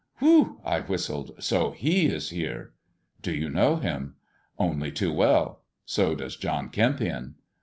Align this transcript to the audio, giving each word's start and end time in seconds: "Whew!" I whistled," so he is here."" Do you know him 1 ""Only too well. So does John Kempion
"Whew!" 0.17 0.59
I 0.75 0.79
whistled," 0.79 1.35
so 1.43 1.69
he 1.73 2.07
is 2.07 2.31
here."" 2.31 2.73
Do 3.21 3.31
you 3.31 3.51
know 3.51 3.75
him 3.75 4.15
1 4.55 4.65
""Only 4.71 4.91
too 4.91 5.13
well. 5.13 5.61
So 5.85 6.15
does 6.15 6.35
John 6.37 6.69
Kempion 6.71 7.35